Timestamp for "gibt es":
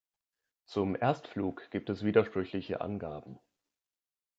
1.69-2.01